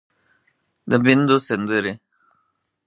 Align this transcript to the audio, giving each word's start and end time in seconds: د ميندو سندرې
د 0.89 0.91
ميندو 1.03 1.37
سندرې 1.47 1.93